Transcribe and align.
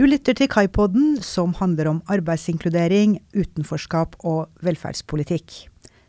Du 0.00 0.06
lytter 0.08 0.32
til 0.32 0.48
Kaipodden, 0.48 1.18
som 1.20 1.50
handler 1.58 1.90
om 1.90 1.98
arbeidsinkludering, 2.08 3.18
utenforskap 3.36 4.14
og 4.24 4.46
velferdspolitikk. 4.64 5.66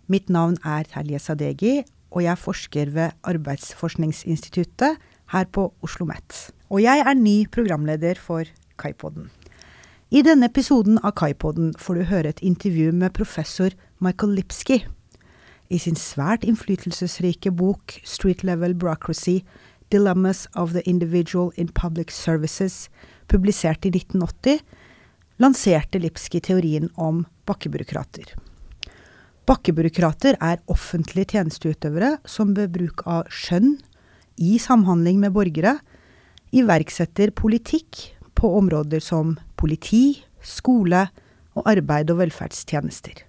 Mitt 0.07 0.29
navn 0.31 0.53
er 0.63 0.85
Terje 0.87 1.19
Sadegi, 1.19 1.81
og 2.15 2.23
jeg 2.23 2.39
forsker 2.39 2.93
ved 2.95 3.11
Arbeidsforskningsinstituttet 3.27 4.95
her 5.33 5.49
på 5.51 5.65
Oslo 5.83 6.05
OsloMet. 6.07 6.37
Og 6.69 6.79
jeg 6.85 7.03
er 7.03 7.19
ny 7.19 7.35
programleder 7.51 8.15
for 8.15 8.47
Kaipodden. 8.79 9.27
I 10.07 10.23
denne 10.23 10.47
episoden 10.47 10.95
av 11.03 11.11
Kaipodden 11.19 11.73
får 11.75 11.99
du 11.99 12.07
høre 12.13 12.31
et 12.31 12.39
intervju 12.39 12.95
med 12.95 13.11
professor 13.11 13.75
Michael 13.99 14.39
Lipsky. 14.39 14.85
I 15.67 15.77
sin 15.77 15.99
svært 15.99 16.47
innflytelsesrike 16.47 17.51
bok 17.51 17.99
Street 18.07 18.47
Level 18.47 18.71
Bureaucracy 18.71 19.41
Dilemmas 19.91 20.47
of 20.55 20.73
the 20.73 20.83
Individual 20.89 21.51
in 21.55 21.67
Public 21.67 22.11
Services 22.11 22.89
publisert 23.27 23.85
i 23.85 23.91
1980, 23.91 24.59
lanserte 25.37 25.99
Lipsky 25.99 26.39
teorien 26.39 26.89
om 26.95 27.25
bakkebyråkrater. 27.45 28.33
Bakkebyråkrater 29.49 30.37
er 30.39 30.61
offentlige 30.71 31.35
tjenesteutøvere 31.35 32.15
som 32.29 32.53
ved 32.55 32.71
bruk 32.75 33.03
av 33.09 33.29
skjønn, 33.31 33.75
i 34.41 34.57
samhandling 34.61 35.19
med 35.21 35.33
borgere, 35.35 35.75
iverksetter 36.55 37.33
politikk 37.35 37.99
på 38.37 38.49
områder 38.57 39.03
som 39.03 39.35
politi, 39.59 40.21
skole 40.41 41.03
og 41.57 41.67
arbeid 41.69 42.09
og 42.13 42.21
velferdstjenester. 42.23 43.25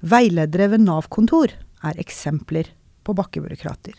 Veiledere 0.00 0.72
ved 0.72 0.84
Nav-kontor 0.86 1.52
er 1.84 2.00
eksempler 2.00 2.70
på 3.04 3.14
bakkebyråkrater. 3.18 3.94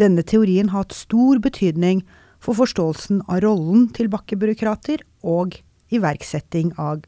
Denne 0.00 0.24
teorien 0.24 0.70
har 0.72 0.86
hatt 0.86 0.96
stor 0.96 1.40
betydning 1.42 2.02
for 2.42 2.58
forståelsen 2.58 3.22
av 3.28 3.42
rollen 3.44 3.88
til 3.94 4.10
bakkebyråkrater 4.12 5.04
og 5.22 5.58
iverksetting 5.92 6.72
av 6.80 7.04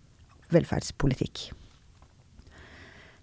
velferdspolitikk. 0.55 1.51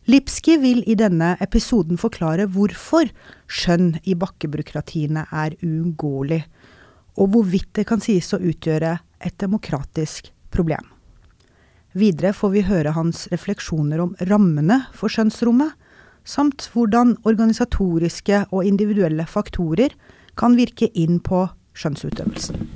Lipski 0.09 0.56
vil 0.58 0.82
i 0.89 0.95
denne 0.98 1.36
episoden 1.45 2.00
forklare 2.02 2.48
hvorfor 2.50 3.12
skjønn 3.45 4.00
i 4.09 4.16
bakkebyråkratiene 4.17 5.28
er 5.30 5.54
uunngåelig, 5.62 6.42
og 7.22 7.30
hvorvidt 7.36 7.70
det 7.78 7.86
kan 7.89 8.02
sies 8.02 8.32
å 8.34 8.42
utgjøre 8.42 8.95
et 9.22 9.38
demokratisk 9.39 10.32
problem. 10.52 10.89
Videre 11.94 12.32
får 12.34 12.54
vi 12.56 12.66
høre 12.66 12.95
hans 12.95 13.28
refleksjoner 13.32 14.02
om 14.02 14.16
rammene 14.26 14.80
for 14.95 15.12
skjønnsrommet, 15.12 15.76
samt 16.23 16.69
hvordan 16.73 17.17
organisatoriske 17.23 18.45
og 18.52 18.66
individuelle 18.66 19.25
faktorer 19.27 19.95
kan 20.38 20.55
virke 20.58 20.88
inn 20.94 21.19
på 21.19 21.47
skjønnsutøvelsen. 21.73 22.69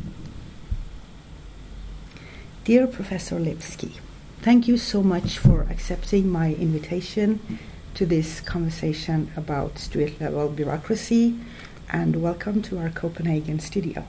Dear 2.68 2.88
Professor 2.88 3.40
Lipsky, 3.40 3.92
thank 4.42 4.68
you 4.68 4.78
so 4.78 5.02
much 5.02 5.40
for 5.40 5.68
accepting 5.70 6.32
my 6.32 6.56
invitation 6.56 7.40
to 7.96 8.06
this 8.06 8.42
conversation 8.46 9.30
about 9.36 9.80
street 9.80 10.20
level 10.20 10.50
bureaucracy 10.50 11.34
and 11.94 12.16
welcome 12.16 12.62
to 12.62 12.78
our 12.78 12.90
Copenhagen 12.90 13.60
studio. 13.60 14.04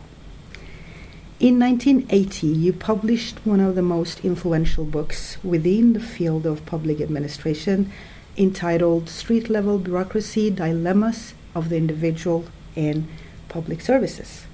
In 1.39 1.59
1980, 1.59 2.47
you 2.47 2.73
published 2.73 3.37
one 3.45 3.61
of 3.61 3.75
the 3.75 3.83
most 3.83 4.25
influential 4.25 4.85
books 4.85 5.37
within 5.45 5.93
the 5.93 6.01
field 6.01 6.47
of 6.47 6.65
public 6.65 7.01
administration 7.01 7.93
entitled 8.37 9.09
Street 9.09 9.49
Level 9.49 9.79
Bureaucracy 9.79 10.51
Dilemmas 10.51 11.35
of 11.55 11.69
the 11.69 11.77
Individual 11.77 12.45
in 12.75 13.09
Public 13.49 13.81
Services. 13.81 14.47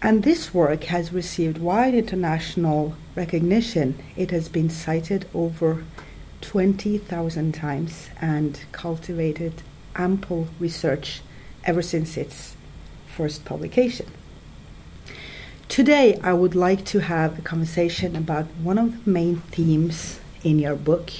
And 0.00 0.22
this 0.22 0.52
work 0.52 0.84
has 0.84 1.12
received 1.12 1.58
wide 1.58 1.94
international 1.94 2.94
recognition. 3.14 3.98
It 4.16 4.30
has 4.30 4.48
been 4.48 4.68
cited 4.68 5.26
over 5.32 5.84
20,000 6.40 7.52
times 7.52 8.10
and 8.20 8.60
cultivated 8.72 9.62
ample 9.94 10.48
research 10.58 11.22
ever 11.64 11.82
since 11.82 12.16
its 12.16 12.56
first 13.06 13.44
publication. 13.44 14.06
Today, 15.68 16.18
I 16.22 16.32
would 16.32 16.54
like 16.54 16.84
to 16.86 16.98
have 16.98 17.38
a 17.38 17.42
conversation 17.42 18.16
about 18.16 18.46
one 18.62 18.78
of 18.78 19.04
the 19.04 19.10
main 19.10 19.36
themes 19.52 20.20
in 20.42 20.58
your 20.58 20.76
book, 20.76 21.10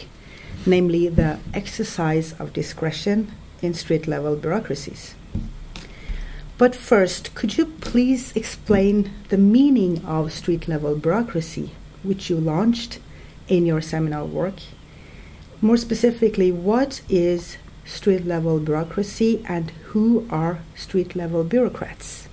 namely 0.67 1.09
the 1.09 1.39
exercise 1.55 2.35
of 2.39 2.53
discretion 2.53 3.33
in 3.61 3.75
street 3.75 4.07
level 4.07 4.37
bureaucracies. 4.37 5.15
But 6.59 6.77
first, 6.77 7.35
could 7.35 7.57
you 7.59 7.67
please 7.67 8.35
explain 8.37 9.11
the 9.29 9.39
meaning 9.39 10.05
of 10.05 10.33
street 10.33 10.69
level 10.69 10.95
bureaucracy, 10.95 11.73
which 12.03 12.31
you 12.31 12.37
launched 12.37 13.01
in 13.49 13.67
your 13.67 13.81
seminal 13.81 14.27
work? 14.27 14.61
More 15.61 15.77
specifically, 15.77 16.53
what 16.53 17.01
is 17.09 17.57
street 17.85 18.27
level 18.27 18.61
bureaucracy 18.61 19.45
and 19.49 19.71
who 19.91 20.27
are 20.31 20.61
street 20.75 21.17
level 21.17 21.45
bureaucrats? 21.45 22.29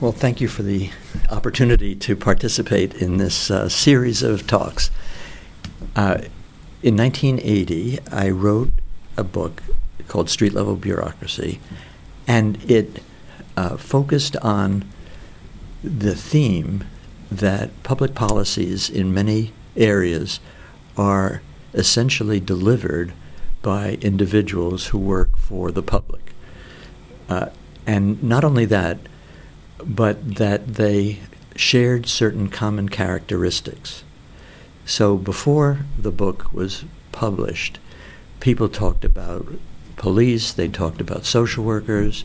Well, 0.00 0.12
thank 0.12 0.40
you 0.40 0.48
for 0.48 0.62
the 0.62 0.90
opportunity 1.30 1.94
to 1.94 2.16
participate 2.16 2.94
in 2.94 3.18
this 3.18 3.50
uh, 3.50 3.68
series 3.68 4.22
of 4.22 4.46
talks. 4.46 4.90
Uh, 5.96 6.22
in 6.82 6.96
1980, 6.96 7.98
I 8.10 8.30
wrote 8.30 8.70
a 9.16 9.24
book 9.24 9.62
called 10.08 10.28
Street 10.28 10.52
Level 10.52 10.76
Bureaucracy, 10.76 11.60
and 12.26 12.58
it 12.70 13.02
uh, 13.56 13.76
focused 13.76 14.36
on 14.38 14.84
the 15.82 16.14
theme 16.14 16.84
that 17.30 17.70
public 17.82 18.14
policies 18.14 18.88
in 18.88 19.12
many 19.12 19.52
areas 19.76 20.40
are 20.96 21.42
essentially 21.72 22.40
delivered 22.40 23.12
by 23.62 23.98
individuals 24.00 24.88
who 24.88 24.98
work 24.98 25.36
for 25.36 25.70
the 25.70 25.82
public. 25.82 26.32
Uh, 27.28 27.48
and 27.86 28.22
not 28.22 28.44
only 28.44 28.64
that, 28.66 28.98
but 29.78 30.36
that 30.36 30.74
they 30.74 31.20
shared 31.56 32.06
certain 32.06 32.48
common 32.48 32.88
characteristics. 32.88 34.04
So 34.86 35.16
before 35.16 35.80
the 35.98 36.10
book 36.10 36.52
was 36.52 36.84
published, 37.12 37.78
people 38.40 38.68
talked 38.68 39.04
about 39.04 39.46
police, 39.96 40.52
they 40.52 40.68
talked 40.68 41.00
about 41.00 41.24
social 41.24 41.64
workers, 41.64 42.24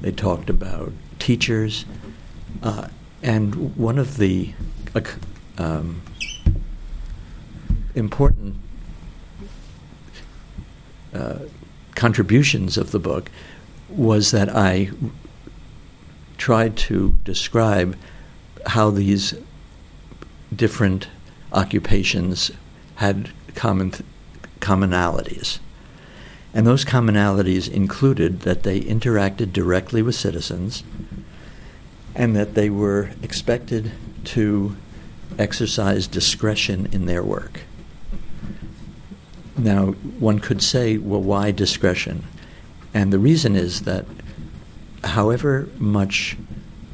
they 0.00 0.12
talked 0.12 0.48
about 0.48 0.92
teachers, 1.18 1.84
uh, 2.62 2.88
and 3.22 3.76
one 3.76 3.98
of 3.98 4.16
the 4.16 4.54
uh, 4.94 5.00
um, 5.58 6.02
important 7.94 8.56
uh, 11.12 11.40
contributions 11.94 12.78
of 12.78 12.92
the 12.92 12.98
book 12.98 13.30
was 13.88 14.30
that 14.30 14.48
I 14.48 14.90
tried 16.40 16.74
to 16.74 17.18
describe 17.22 17.94
how 18.66 18.90
these 18.90 19.34
different 20.56 21.06
occupations 21.52 22.50
had 22.96 23.28
common 23.54 23.90
th- 23.90 24.02
commonalities. 24.58 25.58
And 26.54 26.66
those 26.66 26.84
commonalities 26.84 27.70
included 27.70 28.40
that 28.40 28.62
they 28.62 28.80
interacted 28.80 29.52
directly 29.52 30.00
with 30.00 30.14
citizens 30.14 30.82
and 32.14 32.34
that 32.34 32.54
they 32.54 32.70
were 32.70 33.10
expected 33.22 33.92
to 34.24 34.76
exercise 35.38 36.06
discretion 36.06 36.88
in 36.90 37.04
their 37.04 37.22
work. 37.22 37.60
Now, 39.58 39.88
one 40.18 40.38
could 40.38 40.62
say, 40.62 40.96
well, 40.96 41.22
why 41.22 41.50
discretion? 41.50 42.24
And 42.94 43.12
the 43.12 43.18
reason 43.18 43.56
is 43.56 43.82
that 43.82 44.06
however 45.04 45.68
much 45.78 46.36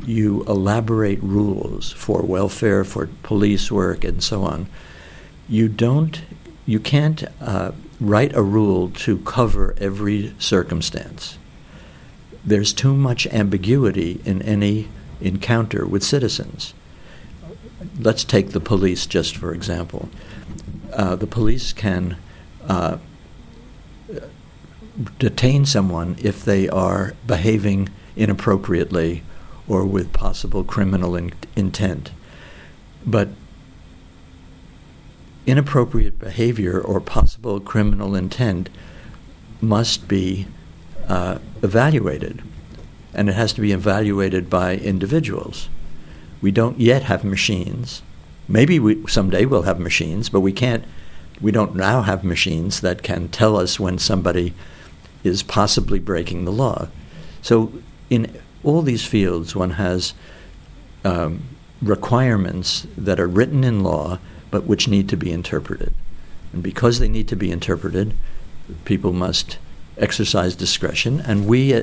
you 0.04 0.44
elaborate 0.44 1.22
rules 1.22 1.92
for 1.92 2.22
welfare, 2.22 2.84
for 2.84 3.08
police 3.22 3.70
work, 3.70 4.04
and 4.04 4.22
so 4.22 4.42
on, 4.42 4.66
you 5.48 5.68
don't, 5.68 6.22
you 6.64 6.78
can't 6.78 7.24
uh, 7.40 7.72
write 8.00 8.34
a 8.34 8.42
rule 8.42 8.90
to 8.90 9.18
cover 9.18 9.74
every 9.78 10.34
circumstance. 10.38 11.38
There's 12.44 12.72
too 12.72 12.94
much 12.94 13.26
ambiguity 13.28 14.20
in 14.24 14.42
any 14.42 14.88
encounter 15.20 15.86
with 15.86 16.04
citizens. 16.04 16.74
Let's 17.98 18.24
take 18.24 18.50
the 18.50 18.60
police 18.60 19.06
just 19.06 19.36
for 19.36 19.52
example. 19.52 20.08
Uh, 20.92 21.16
the 21.16 21.26
police 21.26 21.72
can 21.72 22.16
uh, 22.68 22.98
detain 25.18 25.66
someone 25.66 26.16
if 26.20 26.44
they 26.44 26.68
are 26.68 27.14
behaving 27.26 27.88
inappropriately 28.16 29.22
or 29.68 29.84
with 29.84 30.12
possible 30.12 30.64
criminal 30.64 31.16
in- 31.16 31.32
intent. 31.54 32.12
But 33.04 33.28
inappropriate 35.46 36.18
behavior 36.18 36.80
or 36.80 37.00
possible 37.00 37.60
criminal 37.60 38.14
intent 38.14 38.68
must 39.60 40.08
be 40.08 40.46
uh, 41.08 41.38
evaluated. 41.62 42.42
and 43.14 43.30
it 43.30 43.34
has 43.34 43.54
to 43.54 43.62
be 43.62 43.72
evaluated 43.72 44.50
by 44.50 44.76
individuals. 44.76 45.70
We 46.42 46.50
don't 46.50 46.78
yet 46.78 47.04
have 47.04 47.24
machines. 47.24 48.02
Maybe 48.46 48.78
we, 48.78 49.06
someday 49.06 49.46
we'll 49.46 49.62
have 49.62 49.80
machines, 49.80 50.28
but 50.28 50.40
we 50.40 50.52
can't. 50.52 50.84
We 51.40 51.50
don't 51.50 51.74
now 51.74 52.02
have 52.02 52.22
machines 52.24 52.82
that 52.82 53.02
can 53.02 53.28
tell 53.28 53.56
us 53.56 53.80
when 53.80 53.98
somebody 53.98 54.52
is 55.26 55.42
possibly 55.42 55.98
breaking 55.98 56.44
the 56.44 56.52
law. 56.52 56.88
So, 57.42 57.72
in 58.08 58.38
all 58.64 58.82
these 58.82 59.04
fields, 59.04 59.54
one 59.54 59.72
has 59.72 60.14
um, 61.04 61.42
requirements 61.82 62.86
that 62.96 63.20
are 63.20 63.26
written 63.26 63.64
in 63.64 63.82
law 63.82 64.18
but 64.50 64.64
which 64.64 64.88
need 64.88 65.08
to 65.08 65.16
be 65.16 65.30
interpreted. 65.30 65.92
And 66.52 66.62
because 66.62 66.98
they 66.98 67.08
need 67.08 67.28
to 67.28 67.36
be 67.36 67.50
interpreted, 67.50 68.14
people 68.84 69.12
must 69.12 69.58
exercise 69.98 70.54
discretion. 70.54 71.20
And 71.20 71.46
we, 71.46 71.74
uh, 71.74 71.82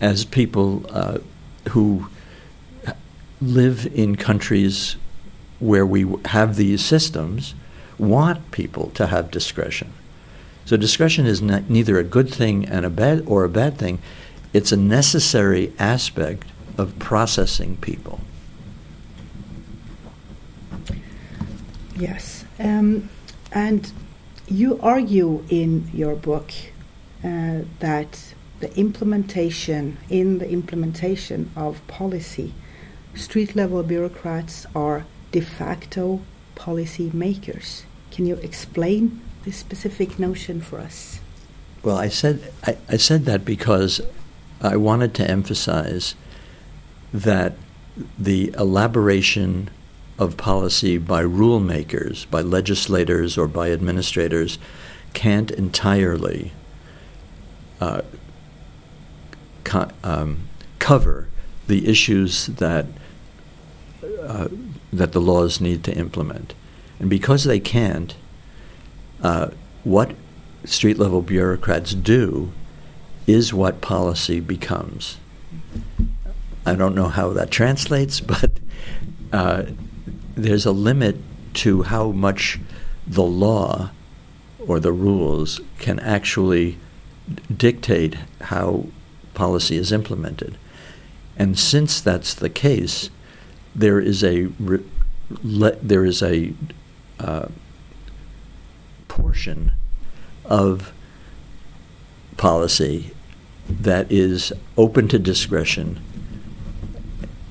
as 0.00 0.24
people 0.24 0.86
uh, 0.90 1.18
who 1.70 2.08
live 3.40 3.86
in 3.94 4.16
countries 4.16 4.96
where 5.58 5.84
we 5.84 6.06
have 6.26 6.56
these 6.56 6.84
systems, 6.84 7.54
want 7.98 8.50
people 8.52 8.90
to 8.90 9.08
have 9.08 9.30
discretion. 9.30 9.92
So 10.68 10.76
discretion 10.76 11.24
is 11.24 11.40
neither 11.40 11.98
a 11.98 12.04
good 12.04 12.28
thing 12.28 12.66
and 12.66 12.84
a 12.84 12.90
bad 12.90 13.24
or 13.26 13.42
a 13.42 13.48
bad 13.48 13.78
thing. 13.78 14.00
It's 14.52 14.70
a 14.70 14.76
necessary 14.76 15.72
aspect 15.78 16.44
of 16.76 16.98
processing 16.98 17.78
people. 17.78 18.20
Yes. 21.96 22.44
Um, 22.58 23.08
and 23.50 23.90
you 24.46 24.78
argue 24.82 25.42
in 25.48 25.88
your 25.94 26.14
book 26.14 26.52
uh, 27.24 27.60
that 27.78 28.34
the 28.60 28.70
implementation, 28.78 29.96
in 30.10 30.36
the 30.36 30.50
implementation 30.50 31.50
of 31.56 31.80
policy, 31.86 32.52
street 33.14 33.56
level 33.56 33.82
bureaucrats 33.82 34.66
are 34.74 35.06
de 35.32 35.40
facto 35.40 36.20
policy 36.56 37.10
makers. 37.14 37.86
Can 38.10 38.26
you 38.26 38.34
explain 38.34 39.22
this 39.44 39.56
specific 39.56 40.18
notion 40.18 40.60
for 40.60 40.78
us? 40.78 41.20
Well, 41.82 41.96
I 41.96 42.08
said 42.08 42.52
I, 42.64 42.76
I 42.88 42.96
said 42.96 43.24
that 43.26 43.44
because 43.44 44.00
I 44.60 44.76
wanted 44.76 45.14
to 45.14 45.30
emphasize 45.30 46.14
that 47.12 47.54
the 48.18 48.54
elaboration 48.58 49.70
of 50.18 50.36
policy 50.36 50.98
by 50.98 51.20
rule 51.20 51.60
makers, 51.60 52.24
by 52.26 52.40
legislators, 52.40 53.38
or 53.38 53.46
by 53.46 53.70
administrators 53.70 54.58
can't 55.14 55.50
entirely 55.52 56.52
uh, 57.80 58.02
co- 59.64 59.90
um, 60.02 60.48
cover 60.78 61.28
the 61.68 61.88
issues 61.88 62.46
that 62.46 62.86
uh, 64.22 64.48
that 64.92 65.12
the 65.12 65.20
laws 65.20 65.60
need 65.60 65.84
to 65.84 65.94
implement, 65.94 66.54
and 66.98 67.08
because 67.08 67.44
they 67.44 67.60
can't, 67.60 68.16
uh, 69.22 69.48
what 69.84 70.14
street 70.64 70.98
level 70.98 71.22
bureaucrats 71.22 71.94
do 71.94 72.52
is 73.26 73.52
what 73.52 73.80
policy 73.80 74.40
becomes. 74.40 75.18
I 76.64 76.74
don't 76.74 76.94
know 76.94 77.08
how 77.08 77.32
that 77.32 77.50
translates, 77.50 78.20
but 78.34 78.50
uh, 79.32 79.64
there's 80.34 80.66
a 80.66 80.72
limit 80.72 81.16
to 81.54 81.82
how 81.82 82.10
much 82.10 82.60
the 83.06 83.24
law 83.24 83.90
or 84.58 84.78
the 84.78 84.92
rules 84.92 85.60
can 85.78 85.98
actually 86.00 86.78
dictate 87.54 88.16
how 88.42 88.86
policy 89.34 89.76
is 89.76 89.92
implemented. 89.92 90.58
And 91.36 91.58
since 91.58 92.00
that's 92.00 92.34
the 92.34 92.50
case, 92.50 93.10
there 93.74 94.00
is 94.00 94.24
a 94.24 94.46
re, 94.58 94.84
le, 95.42 95.72
there 95.76 96.04
is 96.04 96.22
a 96.22 96.52
uh, 97.20 97.48
portion 99.20 99.72
of 100.44 100.92
policy 102.36 103.10
that 103.68 104.10
is 104.10 104.52
open 104.76 105.08
to 105.08 105.18
discretion 105.18 106.00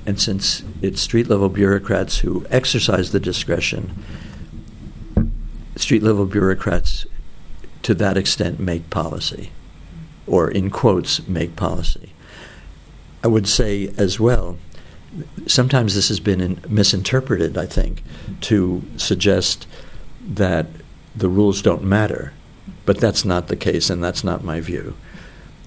and 0.08 0.18
since 0.18 0.62
it's 0.80 1.02
street 1.02 1.28
level 1.28 1.50
bureaucrats 1.50 2.20
who 2.20 2.46
exercise 2.48 3.12
the 3.12 3.20
discretion, 3.20 4.02
street 5.76 6.02
level 6.02 6.24
bureaucrats 6.24 7.04
to 7.82 7.92
that 7.92 8.16
extent 8.16 8.58
make 8.58 8.88
policy, 8.88 9.50
or 10.26 10.50
in 10.50 10.70
quotes, 10.70 11.28
make 11.28 11.56
policy. 11.56 12.14
I 13.22 13.28
would 13.28 13.46
say 13.46 13.92
as 13.98 14.18
well, 14.18 14.56
sometimes 15.46 15.94
this 15.94 16.08
has 16.08 16.20
been 16.20 16.40
in, 16.40 16.62
misinterpreted, 16.66 17.58
I 17.58 17.66
think, 17.66 18.02
to 18.40 18.82
suggest 18.96 19.66
that 20.26 20.68
the 21.18 21.28
rules 21.28 21.62
don't 21.62 21.82
matter. 21.82 22.32
But 22.84 22.98
that's 22.98 23.24
not 23.24 23.48
the 23.48 23.56
case, 23.56 23.90
and 23.90 24.02
that's 24.02 24.24
not 24.24 24.44
my 24.44 24.60
view. 24.60 24.94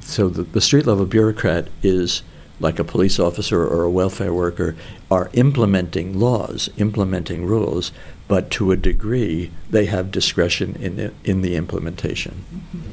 So 0.02 0.30
the, 0.30 0.44
the 0.44 0.62
street 0.62 0.86
level 0.86 1.06
bureaucrat 1.06 1.68
is 1.84 2.24
like 2.62 2.80
a 2.80 2.84
police 2.84 3.20
officer 3.20 3.66
or 3.66 3.84
a 3.84 3.92
welfare 3.92 4.34
worker, 4.34 4.76
are 5.10 5.32
implementing 5.34 6.20
laws, 6.20 6.70
implementing 6.78 7.46
rules, 7.46 7.92
but 8.28 8.52
to 8.52 8.72
a 8.72 8.78
degree 8.78 9.52
they 9.70 9.86
have 9.86 10.12
discretion 10.12 10.76
in 10.80 10.96
the, 10.96 11.12
in 11.24 11.42
the 11.42 11.56
implementation. 11.56 12.46
Mm-hmm. 12.54 12.92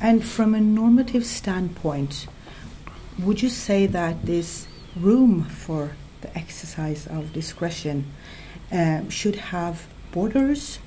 And 0.00 0.24
from 0.24 0.54
a 0.54 0.60
normative 0.60 1.26
standpoint, 1.26 2.26
would 3.18 3.42
you 3.42 3.48
say 3.48 3.86
that 3.86 4.26
this 4.26 4.68
room 4.96 5.44
for 5.44 5.92
the 6.20 6.36
exercise 6.38 7.06
of 7.06 7.32
discretion 7.32 8.06
uh, 8.70 9.08
should 9.08 9.36
have 9.36 9.86
borders? 10.12 10.78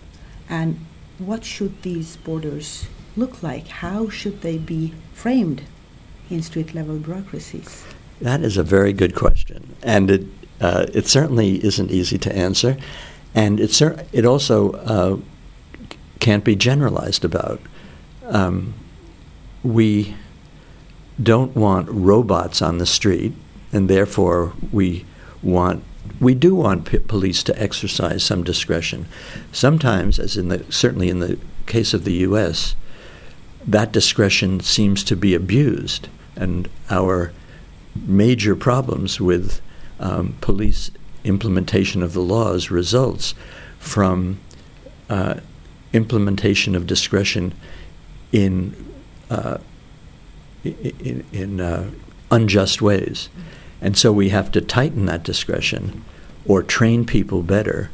And 0.49 0.85
what 1.17 1.44
should 1.44 1.81
these 1.81 2.17
borders 2.17 2.88
look 3.15 3.41
like? 3.44 3.67
How 3.67 4.09
should 4.09 4.41
they 4.41 4.57
be 4.57 4.94
framed 5.13 5.63
in 6.29 6.41
street 6.41 6.73
level 6.73 6.97
bureaucracies? 6.97 7.85
That 8.21 8.41
is 8.41 8.57
a 8.57 8.63
very 8.63 8.94
good 8.94 9.15
question, 9.15 9.75
and 9.83 10.09
it 10.09 10.25
uh, 10.59 10.88
it 10.91 11.07
certainly 11.07 11.63
isn't 11.63 11.91
easy 11.91 12.17
to 12.17 12.35
answer, 12.35 12.77
and 13.35 13.59
it 13.59 13.71
cer- 13.71 14.05
it 14.11 14.25
also 14.25 14.71
uh, 14.71 15.18
can't 16.19 16.44
be 16.44 16.56
generalized 16.56 17.23
about. 17.23 17.61
Um, 18.25 18.73
we 19.63 20.16
don't 21.21 21.56
want 21.56 21.89
robots 21.89 22.61
on 22.61 22.80
the 22.80 22.85
street, 22.87 23.33
and 23.71 23.87
therefore 23.87 24.54
we 24.71 25.06
want 25.44 25.83
we 26.19 26.33
do 26.33 26.56
want 26.56 26.85
p- 26.85 26.99
police 26.99 27.44
to 27.44 27.61
exercise 27.61 28.23
some 28.23 28.44
discretion. 28.44 29.06
Sometimes, 29.52 30.19
as 30.19 30.37
in 30.37 30.49
the 30.49 30.66
certainly 30.71 31.09
in 31.09 31.19
the 31.19 31.37
case 31.66 31.94
of 31.94 32.04
the 32.04 32.14
U.S., 32.14 32.76
that 33.66 33.92
discretion 33.92 34.59
seems 34.61 35.04
to 35.06 35.16
be 35.16 35.33
abused, 35.33 36.07
and 36.35 36.69
our 36.90 37.33
major 38.06 38.56
problems 38.56 39.19
with 39.19 39.61
um, 39.99 40.35
police 40.42 40.92
implementation 41.23 42.02
of 42.02 42.14
the 42.14 42.21
laws 42.21 42.71
results 42.71 43.33
from 43.80 44.40
uh, 45.09 45.35
implementation 45.94 46.76
of 46.76 46.87
discretion 46.87 47.54
in 48.31 48.73
uh, 49.30 49.57
in, 50.64 51.26
in 51.31 51.61
uh, 51.61 51.90
unjust 52.31 52.81
ways, 52.81 53.30
and 53.81 53.98
so 53.98 54.12
we 54.12 54.30
have 54.30 54.52
to 54.52 54.62
tighten 54.62 55.06
that 55.06 55.24
discretion, 55.24 56.04
or 56.46 56.64
train 56.64 57.06
people 57.06 57.44
better, 57.44 57.90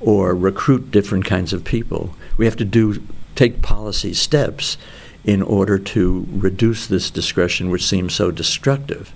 or 0.00 0.34
recruit 0.34 0.90
different 0.90 1.24
kinds 1.24 1.52
of 1.52 1.64
people. 1.64 2.14
We 2.36 2.44
have 2.44 2.56
to 2.56 2.64
do 2.64 3.02
take 3.34 3.62
policy 3.62 4.14
steps 4.14 4.76
in 5.24 5.42
order 5.42 5.78
to 5.78 6.26
reduce 6.30 6.86
this 6.86 7.10
discretion, 7.10 7.70
which 7.70 7.86
seems 7.86 8.14
so 8.14 8.30
destructive. 8.30 9.12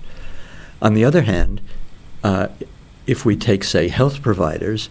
On 0.81 0.93
the 0.93 1.03
other 1.03 1.23
hand, 1.23 1.61
uh, 2.23 2.47
if 3.07 3.25
we 3.25 3.35
take, 3.35 3.63
say, 3.63 3.87
health 3.87 4.21
providers, 4.21 4.89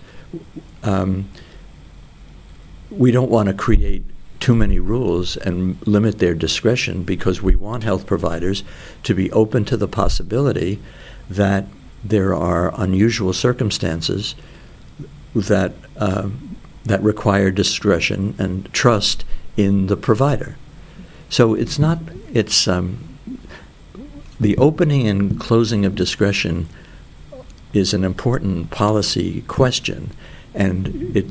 um, 0.82 1.28
we 2.90 3.10
don't 3.10 3.30
want 3.30 3.48
to 3.48 3.54
create 3.54 4.04
too 4.40 4.54
many 4.54 4.80
rules 4.80 5.36
and 5.36 5.78
limit 5.86 6.18
their 6.18 6.34
discretion 6.34 7.04
because 7.04 7.40
we 7.40 7.54
want 7.54 7.84
health 7.84 8.06
providers 8.06 8.64
to 9.04 9.14
be 9.14 9.30
open 9.30 9.64
to 9.64 9.76
the 9.76 9.86
possibility 9.86 10.80
that 11.30 11.66
there 12.04 12.34
are 12.34 12.72
unusual 12.80 13.32
circumstances 13.32 14.34
that 15.34 15.72
uh, 15.96 16.28
that 16.84 17.02
require 17.02 17.50
discretion 17.50 18.34
and 18.38 18.72
trust 18.72 19.24
in 19.56 19.86
the 19.86 19.96
provider. 19.96 20.56
So 21.28 21.54
it's 21.54 21.78
not 21.78 22.00
it's 22.32 22.66
um, 22.66 22.98
the 24.40 24.56
opening 24.58 25.06
and 25.06 25.38
closing 25.38 25.84
of 25.84 25.94
discretion 25.94 26.68
is 27.72 27.94
an 27.94 28.04
important 28.04 28.70
policy 28.70 29.42
question, 29.42 30.10
and 30.54 31.16
it, 31.16 31.26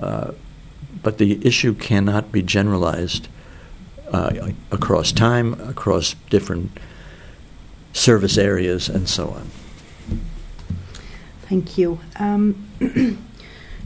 uh, 0.00 0.32
but 1.02 1.18
the 1.18 1.38
issue 1.46 1.74
cannot 1.74 2.30
be 2.32 2.42
generalized 2.42 3.28
uh, 4.12 4.50
across 4.70 5.12
time, 5.12 5.54
across 5.68 6.14
different 6.28 6.72
service 7.98 8.38
areas, 8.38 8.88
and 8.88 9.08
so 9.08 9.28
on. 9.30 9.50
Thank 11.42 11.78
you. 11.78 12.00
Um, 12.16 12.68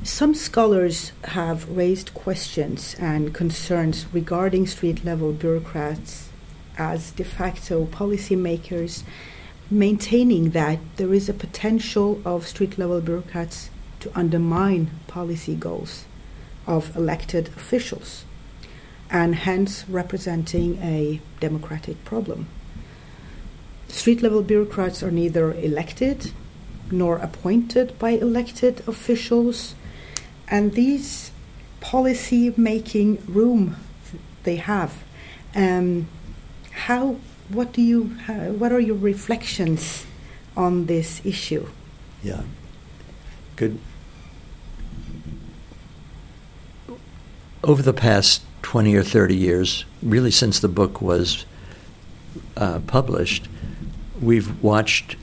some 0.02 0.34
scholars 0.34 1.12
have 1.24 1.68
raised 1.68 2.12
questions 2.12 2.96
and 2.98 3.32
concerns 3.32 4.06
regarding 4.12 4.66
street 4.66 5.04
level 5.04 5.32
bureaucrats 5.32 6.28
as 6.76 7.12
de 7.12 7.24
facto 7.24 7.84
policymakers, 7.86 9.04
maintaining 9.70 10.50
that 10.50 10.78
there 10.96 11.14
is 11.14 11.28
a 11.28 11.34
potential 11.34 12.20
of 12.24 12.46
street 12.46 12.78
level 12.78 13.00
bureaucrats 13.00 13.70
to 14.00 14.10
undermine 14.18 14.90
policy 15.06 15.54
goals 15.54 16.04
of 16.66 16.94
elected 16.96 17.48
officials 17.48 18.24
and 19.10 19.34
hence 19.34 19.84
representing 19.88 20.78
a 20.82 21.20
democratic 21.38 22.02
problem. 22.04 22.48
Street 23.92 24.22
level 24.22 24.42
bureaucrats 24.42 25.02
are 25.02 25.10
neither 25.10 25.52
elected 25.52 26.32
nor 26.90 27.18
appointed 27.18 27.96
by 27.98 28.10
elected 28.10 28.82
officials. 28.88 29.74
And 30.48 30.72
these 30.72 31.30
policy 31.80 32.54
making 32.56 33.22
room 33.26 33.76
they 34.44 34.56
have, 34.56 35.04
um, 35.54 36.08
how, 36.70 37.16
what 37.48 37.72
do 37.72 37.82
you, 37.82 38.04
what 38.58 38.72
are 38.72 38.80
your 38.80 38.96
reflections 38.96 40.06
on 40.56 40.86
this 40.86 41.24
issue? 41.24 41.68
Yeah, 42.22 42.42
good. 43.56 43.78
Over 47.62 47.82
the 47.82 47.92
past 47.92 48.42
20 48.62 48.96
or 48.96 49.04
30 49.04 49.36
years, 49.36 49.84
really 50.02 50.30
since 50.30 50.58
the 50.58 50.68
book 50.68 51.00
was 51.00 51.44
uh, 52.56 52.80
published, 52.86 53.48
we've 54.22 54.62
watched 54.62 55.16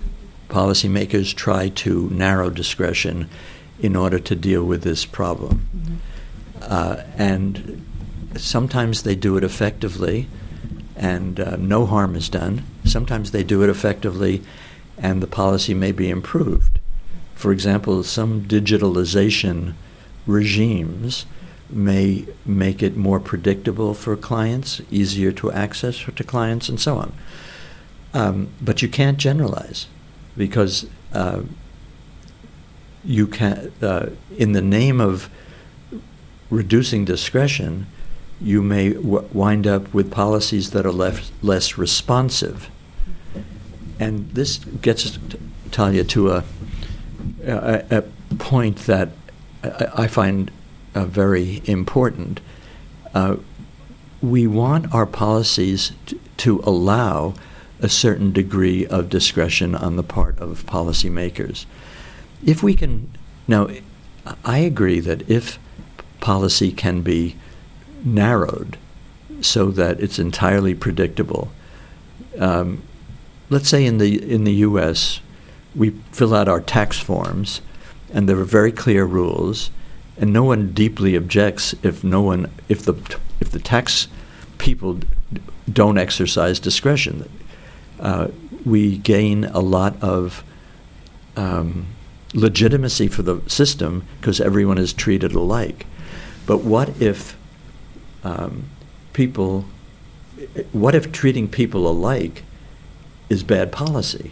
policymakers 0.49 1.33
try 1.33 1.69
to 1.69 2.09
narrow 2.09 2.49
discretion 2.49 3.29
in 3.79 3.95
order 3.95 4.19
to 4.19 4.35
deal 4.35 4.63
with 4.63 4.83
this 4.83 5.05
problem. 5.05 5.67
Mm-hmm. 5.75 5.95
Uh, 6.61 7.03
and 7.17 7.85
sometimes 8.35 9.03
they 9.03 9.15
do 9.15 9.37
it 9.37 9.43
effectively 9.43 10.27
and 10.95 11.39
uh, 11.39 11.55
no 11.55 11.85
harm 11.85 12.15
is 12.15 12.27
done. 12.27 12.63
Sometimes 12.83 13.31
they 13.31 13.43
do 13.43 13.63
it 13.63 13.69
effectively 13.69 14.43
and 14.97 15.23
the 15.23 15.27
policy 15.27 15.73
may 15.73 15.93
be 15.93 16.09
improved. 16.09 16.79
For 17.35 17.53
example, 17.53 18.03
some 18.03 18.43
digitalization 18.43 19.75
regimes 20.27 21.25
may 21.69 22.25
make 22.45 22.83
it 22.83 22.97
more 22.97 23.19
predictable 23.19 23.93
for 23.93 24.17
clients, 24.17 24.81
easier 24.91 25.31
to 25.31 25.51
access 25.51 25.99
to 25.99 26.23
clients, 26.23 26.67
and 26.67 26.79
so 26.79 26.97
on. 26.97 27.13
Um, 28.13 28.49
but 28.59 28.81
you 28.81 28.87
can't 28.87 29.17
generalize 29.17 29.87
because 30.35 30.87
uh, 31.13 31.41
you 33.03 33.27
can, 33.27 33.71
uh, 33.81 34.09
in 34.37 34.53
the 34.53 34.61
name 34.61 34.99
of 34.99 35.29
reducing 36.49 37.05
discretion, 37.05 37.85
you 38.41 38.61
may 38.61 38.93
w- 38.93 39.27
wind 39.33 39.67
up 39.67 39.93
with 39.93 40.11
policies 40.11 40.71
that 40.71 40.85
are 40.85 40.91
less, 40.91 41.31
less 41.41 41.77
responsive. 41.77 42.69
And 43.99 44.31
this 44.31 44.57
gets 44.57 45.19
Talia 45.71 46.03
to 46.05 46.31
a, 46.31 46.43
a, 47.45 47.83
a 48.31 48.35
point 48.35 48.77
that 48.79 49.09
I, 49.63 49.87
I 50.03 50.07
find 50.07 50.51
uh, 50.95 51.05
very 51.05 51.61
important. 51.65 52.39
Uh, 53.13 53.37
we 54.21 54.47
want 54.47 54.93
our 54.93 55.05
policies 55.05 55.91
t- 56.05 56.19
to 56.37 56.61
allow 56.63 57.33
a 57.81 57.89
certain 57.89 58.31
degree 58.31 58.85
of 58.87 59.09
discretion 59.09 59.75
on 59.75 59.95
the 59.95 60.03
part 60.03 60.37
of 60.39 60.65
policymakers. 60.65 61.65
If 62.45 62.61
we 62.61 62.75
can, 62.75 63.09
now, 63.47 63.69
I 64.43 64.59
agree 64.59 64.99
that 64.99 65.29
if 65.29 65.59
policy 66.19 66.71
can 66.71 67.01
be 67.01 67.35
narrowed 68.03 68.77
so 69.41 69.71
that 69.71 69.99
it's 69.99 70.19
entirely 70.19 70.73
predictable, 70.73 71.51
um, 72.37 72.83
let's 73.49 73.69
say 73.69 73.85
in 73.85 73.97
the 73.97 74.21
in 74.31 74.43
the 74.43 74.53
U.S. 74.53 75.21
we 75.75 75.91
fill 76.11 76.35
out 76.35 76.47
our 76.47 76.61
tax 76.61 76.99
forms, 76.99 77.61
and 78.13 78.27
there 78.27 78.39
are 78.39 78.45
very 78.45 78.71
clear 78.71 79.05
rules, 79.05 79.71
and 80.17 80.33
no 80.33 80.43
one 80.43 80.71
deeply 80.73 81.15
objects 81.15 81.73
if 81.81 82.03
no 82.03 82.21
one 82.21 82.51
if 82.67 82.83
the 82.83 82.93
if 83.39 83.51
the 83.51 83.59
tax 83.59 84.07
people 84.57 84.99
don't 85.71 85.97
exercise 85.97 86.59
discretion 86.59 87.29
uh, 87.99 88.29
we 88.65 88.97
gain 88.97 89.45
a 89.45 89.59
lot 89.59 90.01
of 90.01 90.43
um, 91.35 91.87
legitimacy 92.33 93.07
for 93.07 93.21
the 93.21 93.41
system 93.47 94.05
because 94.19 94.39
everyone 94.39 94.77
is 94.77 94.93
treated 94.93 95.33
alike. 95.33 95.85
But 96.45 96.59
what 96.59 97.01
if 97.01 97.37
um, 98.23 98.65
people, 99.13 99.65
what 100.71 100.95
if 100.95 101.11
treating 101.11 101.47
people 101.47 101.87
alike 101.87 102.43
is 103.29 103.43
bad 103.43 103.71
policy? 103.71 104.31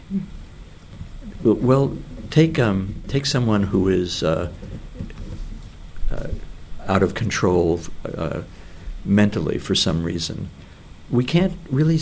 Well, 1.43 1.97
take, 2.29 2.59
um, 2.59 2.95
take 3.07 3.25
someone 3.25 3.63
who 3.63 3.87
is 3.87 4.23
uh, 4.23 4.51
uh, 6.11 6.27
out 6.87 7.03
of 7.03 7.13
control 7.13 7.79
uh, 8.05 8.41
mentally 9.05 9.57
for 9.57 9.75
some 9.75 10.03
reason. 10.03 10.49
We 11.09 11.23
can't 11.23 11.53
really 11.69 11.99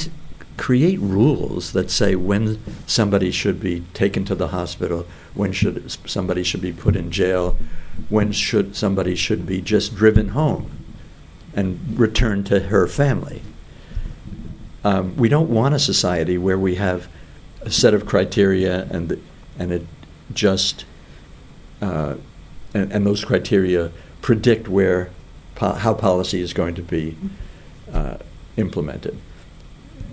create 0.57 0.99
rules 0.99 1.73
that 1.73 1.91
say 1.91 2.15
when 2.15 2.59
somebody 2.87 3.31
should 3.31 3.59
be 3.59 3.81
taken 3.93 4.25
to 4.25 4.35
the 4.35 4.49
hospital, 4.49 5.05
when 5.33 5.51
should 5.51 5.91
somebody 6.09 6.43
should 6.43 6.61
be 6.61 6.71
put 6.71 6.95
in 6.95 7.11
jail, 7.11 7.57
when 8.09 8.31
should 8.31 8.75
somebody 8.75 9.15
should 9.15 9.45
be 9.45 9.61
just 9.61 9.95
driven 9.95 10.29
home 10.29 10.85
and 11.53 11.97
returned 11.97 12.45
to 12.47 12.59
her 12.61 12.87
family. 12.87 13.41
Um, 14.83 15.15
we 15.15 15.29
don't 15.29 15.49
want 15.49 15.73
a 15.73 15.79
society 15.79 16.37
where 16.37 16.59
we 16.59 16.75
have 16.75 17.07
a 17.61 17.71
set 17.71 17.93
of 17.93 18.05
criteria 18.05 18.83
and 18.91 19.19
and 19.57 19.71
it 19.71 19.87
just 20.33 20.85
uh, 21.81 22.15
and, 22.73 22.91
and, 22.91 23.05
those 23.05 23.23
criteria 23.23 23.91
predict 24.21 24.67
where 24.67 25.09
po- 25.55 25.73
how 25.73 25.93
policy 25.93 26.41
is 26.41 26.53
going 26.53 26.75
to 26.75 26.81
be 26.81 27.17
uh, 27.91 28.17
implemented 28.57 29.17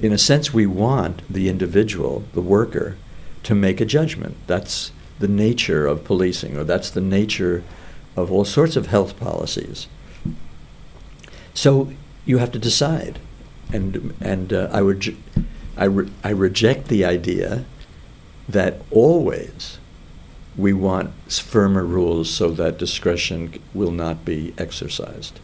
in 0.02 0.12
a 0.12 0.18
sense, 0.18 0.52
we 0.52 0.66
want 0.66 1.22
the 1.32 1.48
individual, 1.48 2.24
the 2.34 2.40
worker, 2.40 2.96
to 3.44 3.54
make 3.54 3.80
a 3.80 3.84
judgment. 3.84 4.36
That's 4.48 4.90
the 5.20 5.28
nature 5.28 5.86
of 5.86 6.04
policing, 6.04 6.56
or 6.56 6.64
that's 6.64 6.90
the 6.90 7.00
nature 7.00 7.62
of 8.16 8.30
all 8.30 8.44
sorts 8.44 8.74
of 8.74 8.86
health 8.88 9.18
policies. 9.18 9.86
So 11.54 11.92
you 12.26 12.38
have 12.38 12.50
to 12.52 12.58
decide, 12.58 13.20
and 13.72 14.12
and 14.20 14.52
uh, 14.52 14.68
I 14.72 14.82
would 14.82 15.16
I, 15.76 15.84
re- 15.84 16.10
I 16.24 16.30
reject 16.30 16.88
the 16.88 17.04
idea 17.04 17.64
that 18.48 18.82
always 18.90 19.78
we 20.56 20.72
want 20.72 21.14
firmer 21.30 21.84
rules 21.84 22.28
so 22.28 22.50
that 22.50 22.76
discretion 22.76 23.54
will 23.72 23.92
not 23.92 24.24
be 24.24 24.52
exercised. 24.58 25.38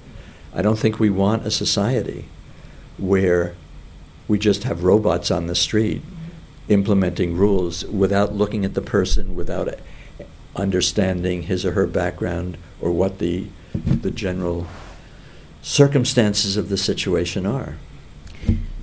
I 0.53 0.63
don't 0.63 0.79
think 0.79 0.99
we 0.99 1.11
want 1.11 1.47
a 1.47 1.51
society 1.51 2.27
where 2.99 3.55
we 4.29 4.39
just 4.39 4.65
have 4.65 4.85
robots 4.85 5.31
on 5.31 5.47
the 5.47 5.55
street 5.55 6.03
implementing 6.69 7.35
rules 7.35 7.85
without 7.87 8.35
looking 8.35 8.65
at 8.65 8.75
the 8.75 8.83
person, 8.83 9.35
without 9.35 9.69
understanding 10.55 11.43
his 11.43 11.65
or 11.65 11.73
her 11.73 11.87
background 11.87 12.59
or 12.81 12.93
what 12.93 13.19
the, 13.19 13.47
the 13.75 14.11
general 14.11 14.67
circumstances 15.63 16.57
of 16.57 16.69
the 16.69 16.77
situation 16.77 17.47
are. 17.47 17.77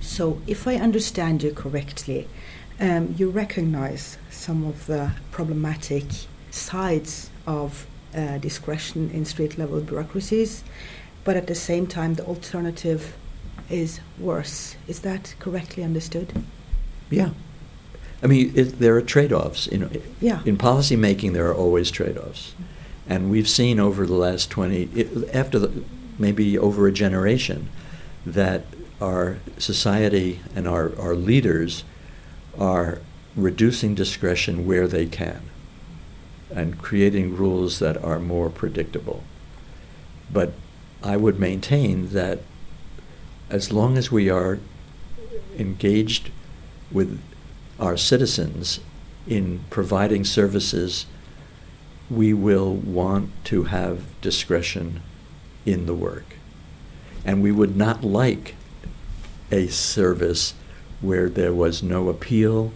So, 0.00 0.40
if 0.46 0.68
I 0.68 0.76
understand 0.76 1.42
you 1.42 1.52
correctly, 1.52 2.28
um, 2.78 3.14
you 3.16 3.30
recognize 3.30 4.18
some 4.30 4.64
of 4.64 4.86
the 4.86 5.12
problematic 5.30 6.04
sides 6.50 7.30
of 7.46 7.86
uh, 8.14 8.38
discretion 8.38 9.10
in 9.10 9.24
street 9.24 9.58
level 9.58 9.80
bureaucracies, 9.80 10.62
but 11.24 11.36
at 11.36 11.46
the 11.46 11.54
same 11.54 11.86
time, 11.86 12.14
the 12.14 12.24
alternative 12.24 13.14
is 13.70 14.00
worse. 14.18 14.76
Is 14.86 15.00
that 15.00 15.34
correctly 15.38 15.82
understood? 15.82 16.32
Yeah. 17.10 17.30
I 18.22 18.26
mean, 18.26 18.52
it, 18.54 18.78
there 18.78 18.96
are 18.96 19.02
trade-offs. 19.02 19.66
You 19.68 19.78
know, 19.78 19.90
yeah. 20.20 20.42
In 20.44 20.56
policy 20.56 20.96
making, 20.96 21.32
there 21.32 21.46
are 21.48 21.54
always 21.54 21.90
trade-offs, 21.90 22.54
and 23.08 23.30
we've 23.30 23.48
seen 23.48 23.78
over 23.78 24.06
the 24.06 24.14
last 24.14 24.50
twenty, 24.50 24.88
it, 24.94 25.34
after 25.34 25.58
the, 25.58 25.84
maybe 26.18 26.58
over 26.58 26.86
a 26.86 26.92
generation, 26.92 27.68
that 28.24 28.64
our 29.00 29.36
society 29.58 30.40
and 30.54 30.66
our, 30.66 30.98
our 30.98 31.14
leaders 31.14 31.84
are 32.58 33.00
reducing 33.36 33.94
discretion 33.94 34.66
where 34.66 34.88
they 34.88 35.04
can, 35.06 35.42
and 36.50 36.78
creating 36.78 37.36
rules 37.36 37.78
that 37.80 38.02
are 38.02 38.18
more 38.18 38.48
predictable. 38.48 39.22
But 40.32 40.54
I 41.02 41.18
would 41.18 41.38
maintain 41.38 42.08
that 42.08 42.40
as 43.50 43.72
long 43.72 43.96
as 43.96 44.10
we 44.10 44.28
are 44.28 44.58
engaged 45.58 46.30
with 46.90 47.20
our 47.78 47.96
citizens 47.96 48.80
in 49.26 49.60
providing 49.70 50.24
services, 50.24 51.06
we 52.08 52.32
will 52.32 52.74
want 52.74 53.30
to 53.44 53.64
have 53.64 54.20
discretion 54.20 55.02
in 55.64 55.86
the 55.86 55.94
work. 55.94 56.36
And 57.24 57.42
we 57.42 57.52
would 57.52 57.76
not 57.76 58.04
like 58.04 58.54
a 59.50 59.66
service 59.68 60.54
where 61.00 61.28
there 61.28 61.52
was 61.52 61.82
no 61.82 62.08
appeal 62.08 62.72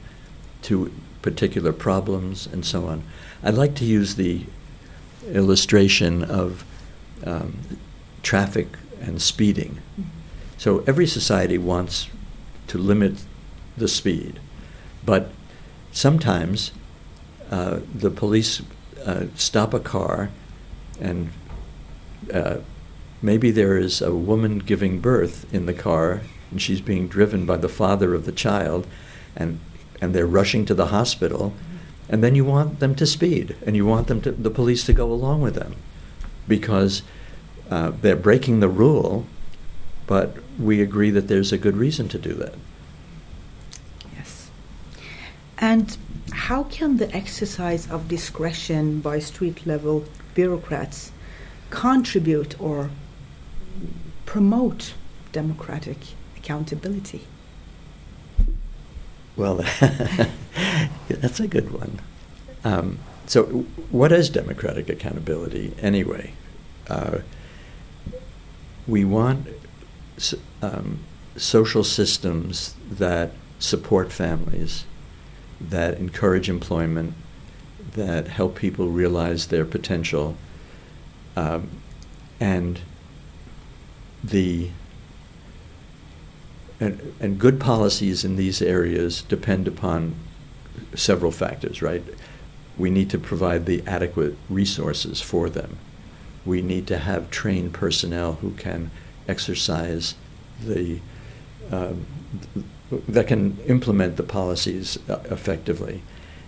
to 0.63 0.93
particular 1.23 1.73
problems 1.73 2.47
and 2.47 2.65
so 2.65 2.87
on. 2.87 3.03
I'd 3.43 3.55
like 3.55 3.75
to 3.77 3.85
use 3.85 4.17
the 4.17 4.45
illustration 5.27 6.25
of 6.25 6.65
um, 7.25 7.59
traffic 8.23 8.69
and 9.01 9.21
speeding. 9.23 9.81
Mm-hmm. 9.99 10.20
So 10.61 10.85
every 10.87 11.07
society 11.07 11.57
wants 11.57 12.09
to 12.67 12.77
limit 12.77 13.25
the 13.79 13.89
speed, 13.89 14.39
but 15.03 15.31
sometimes 15.91 16.73
uh, 17.51 17.81
the 17.95 18.11
police 18.11 18.61
uh, 19.03 19.29
stop 19.37 19.73
a 19.73 19.81
car 19.81 20.29
and 21.01 21.31
uh, 22.31 22.59
maybe 23.23 23.51
there 23.51 23.79
is 23.79 24.03
a 24.03 24.15
woman 24.15 24.59
giving 24.59 25.01
birth 25.01 25.51
in 25.51 25.65
the 25.65 25.73
car 25.73 26.21
and 26.51 26.61
she's 26.61 26.83
being 26.83 27.09
driven 27.09 27.47
by 27.47 27.57
the 27.57 27.67
father 27.67 28.13
of 28.13 28.27
the 28.27 28.33
child 28.47 28.87
and 29.35 29.61
and 30.03 30.15
they're 30.15 30.27
rushing 30.27 30.67
to 30.67 30.75
the 30.75 30.89
hospital 30.89 31.55
and 32.07 32.23
then 32.23 32.35
you 32.35 32.45
want 32.45 32.81
them 32.81 32.95
to 32.97 33.07
speed 33.07 33.57
and 33.65 33.77
you 33.77 33.87
want 33.87 34.09
them 34.09 34.21
to 34.21 34.31
the 34.31 34.51
police 34.51 34.85
to 34.85 34.93
go 34.93 35.11
along 35.11 35.41
with 35.41 35.55
them 35.55 35.75
because 36.47 37.01
uh, 37.71 37.91
they're 38.03 38.15
breaking 38.15 38.61
the 38.61 38.69
rule 38.69 39.25
but 40.11 40.37
we 40.59 40.83
agree 40.83 41.11
that 41.11 41.29
there's 41.29 41.53
a 41.53 41.59
good 41.65 41.77
reason 41.77 42.09
to 42.09 42.19
do 42.19 42.35
that 42.35 42.55
yes 44.17 44.51
and 45.59 45.97
how 46.49 46.65
can 46.65 46.97
the 46.97 47.09
exercise 47.15 47.91
of 47.91 48.09
discretion 48.09 49.01
by 49.01 49.19
street 49.19 49.67
level 49.67 50.05
bureaucrats 50.35 51.13
contribute 51.71 52.61
or 52.61 52.91
promote 54.27 54.95
democratic 55.33 55.99
accountability? 56.37 57.23
Well, 59.37 59.57
that's 61.09 61.41
a 61.41 61.49
good 61.49 61.73
one. 61.73 62.01
Um, 62.65 62.99
so, 63.27 63.45
what 63.91 64.13
is 64.13 64.29
democratic 64.29 64.89
accountability 64.89 65.73
anyway? 65.81 66.35
Uh, 66.89 67.19
we 68.87 69.05
want 69.05 69.47
um, 70.63 71.01
social 71.37 71.85
systems 71.85 72.75
that 72.91 73.33
support 73.59 74.13
families, 74.13 74.85
that 75.61 75.99
encourage 75.99 76.49
employment, 76.49 77.15
that 77.93 78.29
help 78.29 78.57
people 78.57 78.89
realize 78.89 79.47
their 79.47 79.65
potential, 79.65 80.37
um, 81.37 81.69
and 82.39 82.81
the 84.23 84.71
and, 86.81 87.15
and 87.21 87.39
good 87.39 87.61
policies 87.61 88.25
in 88.25 88.37
these 88.37 88.63
areas 88.63 89.21
depend 89.23 89.69
upon 89.69 90.15
several 90.95 91.31
factors, 91.31 91.83
right? 91.83 92.03
We 92.79 92.91
need 92.91 93.11
to 93.11 93.19
provide 93.19 93.67
the 93.67 93.83
adequate 93.87 94.37
resources 94.49 95.21
for 95.21 95.51
them. 95.51 95.77
We 96.47 96.63
need 96.63 96.87
to 96.87 96.97
have 96.97 97.31
trained 97.31 97.75
personnel 97.75 98.35
who 98.35 98.53
can 98.53 98.91
exercise 99.29 100.15
the 100.67 101.01
um, 101.71 102.07
that 103.09 103.29
can 103.29 103.59
implement 103.67 104.17
the 104.17 104.23
policies 104.23 104.99
effectively. 105.09 106.03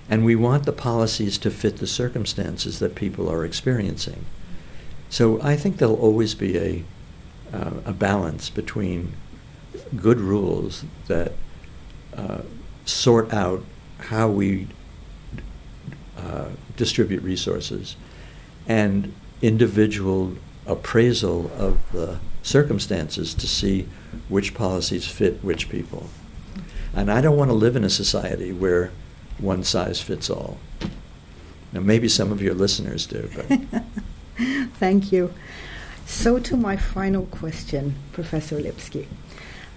And 0.09 0.25
we 0.25 0.35
want 0.35 0.67
the 0.67 0.73
policies 0.73 1.39
to 1.39 1.51
fit 1.51 1.79
the 1.79 1.87
circumstances 1.87 2.81
that 2.81 2.95
people 2.95 3.31
are 3.31 3.45
experiencing. 3.45 4.25
So 5.09 5.41
I 5.43 5.57
think 5.57 5.77
there'll 5.77 5.95
always 5.95 6.35
be 6.35 6.59
a, 6.59 6.85
uh, 7.53 7.75
a 7.85 7.93
balance 7.93 8.51
between 8.51 9.13
good 9.97 10.21
rules 10.21 10.85
that 11.07 11.33
uh, 12.17 12.43
sort 12.85 13.33
out 13.33 13.63
how 13.99 14.29
we 14.29 14.69
uh, 16.17 16.49
distribute 16.77 17.23
resources 17.23 17.97
and 18.67 19.15
individual 19.41 20.37
appraisal 20.67 21.51
of 21.57 21.79
the 21.93 22.19
circumstances 22.43 23.35
to 23.35 23.47
see 23.47 23.87
which 24.29 24.55
policies 24.55 25.07
fit 25.07 25.43
which 25.43 25.69
people. 25.69 26.09
And 26.95 27.11
I 27.11 27.21
don't 27.21 27.37
want 27.37 27.51
to 27.51 27.55
live 27.55 27.77
in 27.77 27.85
a 27.85 27.91
society 27.91 28.53
where 28.53 28.91
one 29.39 29.65
size 29.65 30.01
fits 30.01 30.29
all. 30.29 30.59
Now, 31.73 31.81
maybe 31.81 32.09
some 32.09 32.31
of 32.33 32.43
your 32.43 32.55
listeners 32.55 33.07
do, 33.07 33.31
but. 33.35 33.83
Thank 34.79 35.11
you. 35.13 35.33
So, 36.07 36.39
to 36.39 36.57
my 36.57 36.77
final 36.77 37.27
question, 37.27 37.95
Professor 38.13 38.61
Lipsky. 38.61 39.07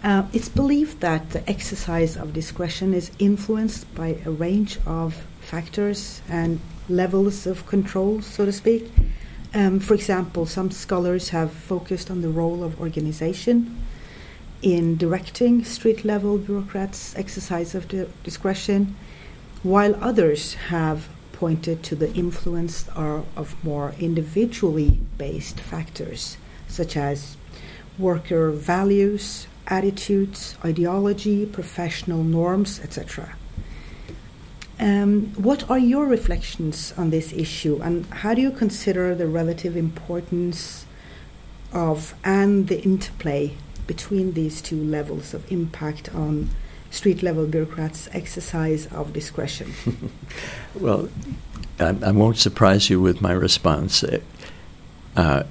Uh, 0.04 0.24
it's 0.34 0.50
believed 0.50 1.00
that 1.00 1.32
the 1.32 1.50
exercise 1.50 2.18
of 2.18 2.34
discretion 2.34 2.94
is 2.94 3.12
influenced 3.18 3.94
by 3.96 4.18
a 4.26 4.30
range 4.30 4.78
of 4.86 5.26
factors 5.40 6.22
and 6.30 6.60
levels 6.90 7.48
of 7.48 7.66
control, 7.66 8.22
so 8.22 8.46
to 8.46 8.52
speak. 8.52 8.92
Um, 9.56 9.80
for 9.80 9.94
example, 9.94 10.46
some 10.46 10.70
scholars 10.70 11.30
have 11.30 11.50
focused 11.50 12.12
on 12.12 12.22
the 12.22 12.28
role 12.28 12.62
of 12.62 12.78
organization 12.82 13.82
in 14.62 14.98
directing 14.98 15.64
street 15.64 16.04
level 16.04 16.38
bureaucrats' 16.38 17.16
exercise 17.16 17.74
of 17.74 17.88
discretion, 18.22 18.98
while 19.64 19.96
others 20.04 20.56
have 20.56 21.08
pointed 21.32 21.84
to 21.84 21.96
the 21.96 22.14
influence 22.14 22.90
or 22.98 23.24
of 23.38 23.56
more 23.64 23.96
individually 23.98 25.00
based 25.18 25.62
factors, 25.62 26.36
such 26.68 26.98
as 26.98 27.38
worker 27.98 28.52
values, 28.52 29.48
attitudes, 29.68 30.58
ideology, 30.66 31.46
professional 31.46 32.26
norms, 32.26 32.82
etc. 32.82 33.38
Um, 34.80 35.28
what 35.36 35.70
are 35.70 35.80
your 35.80 36.06
reflections 36.06 36.94
on 36.98 37.10
this 37.10 37.32
issue, 37.32 37.80
and 37.82 38.06
how 38.08 38.34
do 38.34 38.42
you 38.42 38.52
consider 38.52 39.16
the 39.16 39.28
relative 39.28 39.78
importance 39.78 40.86
of 41.72 42.14
and 42.24 42.68
the 42.68 42.82
interplay 42.82 43.56
between 43.88 44.34
these 44.34 44.62
two 44.62 44.82
levels 44.84 45.34
of 45.34 45.50
impact 45.52 46.14
on 46.14 46.50
street 46.90 47.24
level 47.24 47.46
bureaucrats' 47.46 48.10
exercise 48.12 48.88
of 48.88 49.14
discretion? 49.14 49.74
well, 50.76 51.10
I, 51.80 51.96
I, 52.04 52.12
won't 52.12 52.38
surprise 52.38 52.90
you 52.90 53.00
with 53.00 53.22
my 53.22 53.32
response. 53.32 54.04
Uh, 55.16 55.44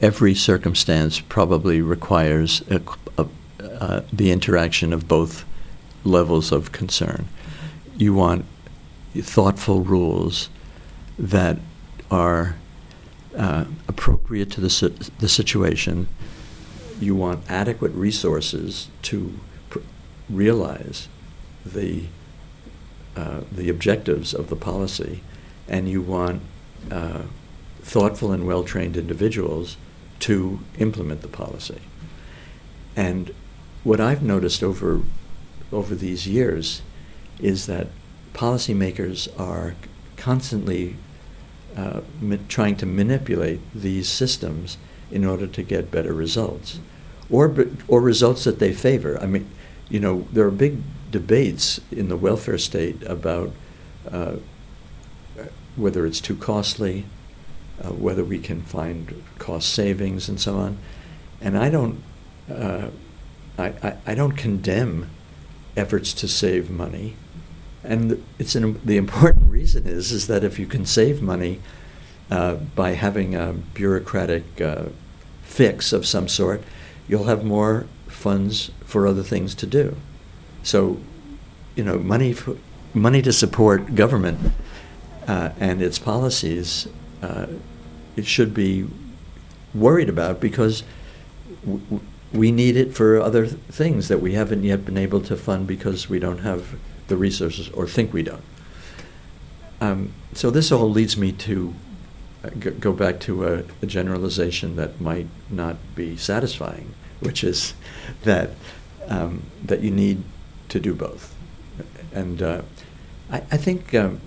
every 0.00 0.34
circumstance 0.34 1.20
probably 1.20 1.80
requires 1.80 2.62
a, 2.68 2.80
a, 3.18 3.26
uh, 3.62 4.02
the 4.12 4.32
interaction 4.32 4.92
of 4.92 5.06
both 5.06 5.44
levels 6.04 6.50
of 6.50 6.72
concern. 6.72 7.28
You 8.02 8.14
want 8.14 8.46
thoughtful 9.16 9.82
rules 9.82 10.48
that 11.16 11.58
are 12.10 12.56
uh, 13.36 13.66
appropriate 13.86 14.50
to 14.50 14.60
the, 14.60 14.70
si- 14.70 14.96
the 15.20 15.28
situation. 15.28 16.08
You 16.98 17.14
want 17.14 17.48
adequate 17.48 17.92
resources 17.92 18.88
to 19.02 19.38
pr- 19.70 19.78
realize 20.28 21.06
the 21.64 22.06
uh, 23.14 23.42
the 23.52 23.68
objectives 23.68 24.34
of 24.34 24.48
the 24.48 24.56
policy, 24.56 25.22
and 25.68 25.88
you 25.88 26.02
want 26.02 26.42
uh, 26.90 27.22
thoughtful 27.82 28.32
and 28.32 28.48
well 28.48 28.64
trained 28.64 28.96
individuals 28.96 29.76
to 30.18 30.58
implement 30.76 31.22
the 31.22 31.28
policy. 31.28 31.82
And 32.96 33.32
what 33.84 34.00
I've 34.00 34.24
noticed 34.24 34.64
over 34.64 35.02
over 35.70 35.94
these 35.94 36.26
years 36.26 36.82
is 37.40 37.66
that 37.66 37.88
policymakers 38.34 39.28
are 39.38 39.74
constantly 40.16 40.96
uh, 41.76 42.00
ma- 42.20 42.36
trying 42.48 42.76
to 42.76 42.86
manipulate 42.86 43.60
these 43.74 44.08
systems 44.08 44.76
in 45.10 45.24
order 45.24 45.46
to 45.46 45.62
get 45.62 45.90
better 45.90 46.12
results, 46.12 46.78
or 47.30 47.66
or 47.88 48.00
results 48.00 48.44
that 48.44 48.58
they 48.58 48.72
favor. 48.72 49.18
I 49.20 49.26
mean, 49.26 49.48
you 49.88 50.00
know, 50.00 50.26
there 50.32 50.46
are 50.46 50.50
big 50.50 50.78
debates 51.10 51.80
in 51.90 52.08
the 52.08 52.16
welfare 52.16 52.58
state 52.58 53.02
about 53.04 53.52
uh, 54.10 54.36
whether 55.76 56.06
it's 56.06 56.20
too 56.20 56.36
costly, 56.36 57.04
uh, 57.82 57.90
whether 57.90 58.24
we 58.24 58.38
can 58.38 58.62
find 58.62 59.22
cost 59.38 59.72
savings 59.72 60.28
and 60.28 60.40
so 60.40 60.56
on. 60.56 60.78
And 61.40 61.56
I 61.56 61.70
don't, 61.70 62.02
uh, 62.50 62.88
I, 63.58 63.66
I, 63.66 63.96
I, 64.06 64.14
don't 64.14 64.32
condemn 64.32 65.10
efforts 65.76 66.12
to 66.14 66.28
save 66.28 66.70
money. 66.70 67.16
And 67.84 68.24
it's 68.38 68.54
an, 68.54 68.80
the 68.84 68.96
important 68.96 69.50
reason 69.50 69.86
is, 69.86 70.12
is 70.12 70.26
that 70.28 70.44
if 70.44 70.58
you 70.58 70.66
can 70.66 70.86
save 70.86 71.20
money 71.20 71.60
uh, 72.30 72.54
by 72.54 72.92
having 72.92 73.34
a 73.34 73.52
bureaucratic 73.52 74.60
uh, 74.60 74.84
fix 75.42 75.92
of 75.92 76.06
some 76.06 76.28
sort, 76.28 76.62
you'll 77.08 77.24
have 77.24 77.44
more 77.44 77.86
funds 78.06 78.70
for 78.84 79.06
other 79.06 79.22
things 79.22 79.54
to 79.56 79.66
do. 79.66 79.96
So 80.62 81.00
you 81.74 81.84
know, 81.84 81.98
money 81.98 82.32
for, 82.32 82.56
money 82.94 83.22
to 83.22 83.32
support 83.32 83.94
government 83.94 84.52
uh, 85.26 85.50
and 85.58 85.80
its 85.80 85.98
policies, 85.98 86.88
uh, 87.22 87.46
it 88.16 88.26
should 88.26 88.52
be 88.52 88.86
worried 89.74 90.08
about 90.08 90.40
because 90.40 90.82
w- 91.64 92.00
we 92.32 92.50
need 92.50 92.76
it 92.76 92.94
for 92.94 93.20
other 93.20 93.46
things 93.46 94.08
that 94.08 94.20
we 94.20 94.32
haven't 94.34 94.64
yet 94.64 94.84
been 94.84 94.96
able 94.96 95.20
to 95.20 95.36
fund 95.36 95.66
because 95.66 96.08
we 96.08 96.18
don't 96.18 96.38
have 96.38 96.76
the 97.08 97.16
resources 97.16 97.68
or 97.70 97.86
think 97.86 98.12
we 98.12 98.22
don't. 98.22 98.42
Um, 99.80 100.12
so 100.32 100.50
this 100.50 100.72
all 100.72 100.90
leads 100.90 101.16
me 101.16 101.32
to 101.32 101.74
uh, 102.44 102.50
go 102.80 102.92
back 102.92 103.20
to 103.20 103.46
a, 103.46 103.64
a 103.82 103.86
generalization 103.86 104.76
that 104.76 105.00
might 105.00 105.26
not 105.50 105.76
be 105.94 106.16
satisfying, 106.16 106.94
which 107.20 107.44
is 107.44 107.74
that 108.22 108.50
um, 109.08 109.42
that 109.62 109.80
you 109.80 109.90
need 109.90 110.22
to 110.68 110.80
do 110.80 110.94
both. 110.94 111.34
And 112.14 112.40
uh, 112.40 112.62
I, 113.30 113.38
I 113.50 113.56
think 113.56 113.94
um, 113.94 114.20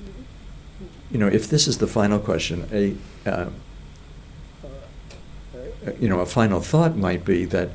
you 1.09 1.17
know 1.17 1.27
if 1.27 1.49
this 1.49 1.67
is 1.67 1.77
the 1.79 1.87
final 1.87 2.19
question, 2.19 2.67
a 2.71 2.95
uh, 3.29 3.49
you 5.99 6.09
know 6.09 6.19
a 6.19 6.25
final 6.25 6.59
thought 6.59 6.95
might 6.95 7.25
be 7.25 7.45
that 7.45 7.69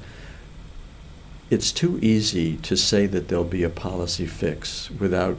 it's 1.50 1.72
too 1.72 1.98
easy 2.00 2.56
to 2.58 2.76
say 2.76 3.06
that 3.06 3.28
there'll 3.28 3.44
be 3.44 3.64
a 3.64 3.70
policy 3.70 4.26
fix 4.26 4.90
without 4.92 5.36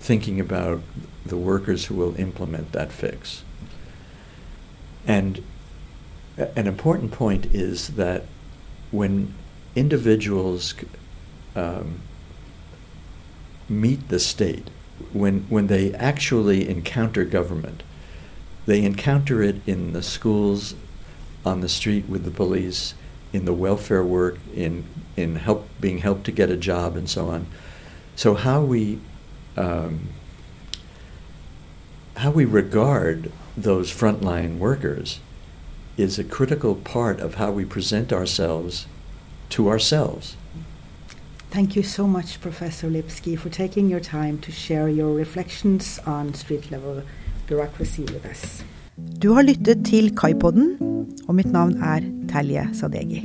thinking 0.00 0.40
about 0.40 0.80
the 1.24 1.36
workers 1.36 1.86
who 1.86 1.94
will 1.94 2.18
implement 2.18 2.72
that 2.72 2.90
fix. 2.90 3.44
And 5.06 5.44
an 6.36 6.66
important 6.66 7.12
point 7.12 7.46
is 7.54 7.88
that 7.88 8.24
when 8.90 9.34
individuals 9.76 10.74
um, 11.54 12.00
meet 13.68 14.08
the 14.08 14.18
state, 14.18 14.70
when, 15.12 15.40
when 15.48 15.66
they 15.66 15.92
actually 15.94 16.68
encounter 16.68 17.24
government, 17.24 17.82
they 18.64 18.82
encounter 18.82 19.42
it 19.42 19.56
in 19.66 19.92
the 19.92 20.02
schools, 20.02 20.74
on 21.44 21.60
the 21.60 21.68
street 21.68 22.08
with 22.08 22.24
the 22.24 22.30
police, 22.30 22.94
in 23.32 23.44
the 23.44 23.52
welfare 23.52 24.04
work, 24.04 24.38
in, 24.54 24.84
in 25.16 25.36
help, 25.36 25.68
being 25.80 25.98
helped 25.98 26.24
to 26.24 26.32
get 26.32 26.50
a 26.50 26.56
job, 26.56 26.96
and 26.96 27.08
so 27.08 27.28
on. 27.28 27.46
So, 28.14 28.34
how 28.34 28.62
we 28.62 28.98
um, 29.56 30.08
how 32.16 32.30
we 32.30 32.44
regard 32.44 33.32
those 33.56 33.90
frontline 33.90 34.58
workers 34.58 35.20
is 35.96 36.18
a 36.18 36.24
critical 36.24 36.74
part 36.74 37.20
of 37.20 37.34
how 37.34 37.50
we 37.50 37.64
present 37.64 38.12
ourselves 38.12 38.86
to 39.50 39.68
ourselves. 39.68 40.36
Thank 41.50 41.76
you 41.76 41.82
so 41.82 42.06
much, 42.06 42.40
Professor 42.40 42.88
Lipsky, 42.88 43.36
for 43.36 43.50
taking 43.50 43.90
your 43.90 44.00
time 44.00 44.38
to 44.38 44.52
share 44.52 44.88
your 44.88 45.12
reflections 45.12 45.98
on 46.06 46.32
street 46.32 46.70
level 46.70 47.02
bureaucracy 47.46 48.04
with 48.04 48.24
us. 48.24 48.62
Du 49.22 49.32
har 49.36 49.46
lyttet 49.46 49.84
til 49.86 50.10
Kaipodden, 50.18 50.74
og 51.28 51.34
mitt 51.38 51.52
navn 51.54 51.76
er 51.78 52.04
Telje 52.32 52.68
Sadegi. 52.74 53.22